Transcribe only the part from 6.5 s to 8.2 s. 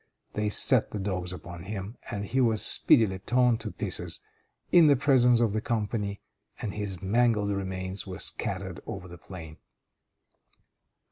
and his mangled remains were